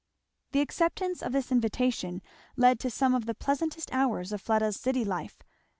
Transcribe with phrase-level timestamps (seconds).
[0.53, 2.23] The acceptance of this invitation
[2.57, 5.43] led to some of the pleasantest hours of Fleda's city life.